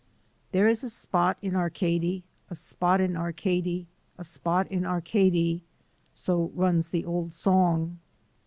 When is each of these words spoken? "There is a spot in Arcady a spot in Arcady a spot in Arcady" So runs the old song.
"There 0.51 0.67
is 0.67 0.83
a 0.83 0.89
spot 0.89 1.37
in 1.43 1.55
Arcady 1.55 2.23
a 2.49 2.55
spot 2.55 2.99
in 2.99 3.15
Arcady 3.15 3.85
a 4.17 4.23
spot 4.23 4.65
in 4.71 4.83
Arcady" 4.83 5.61
So 6.25 6.49
runs 6.55 6.89
the 6.89 7.05
old 7.05 7.33
song. 7.33 7.99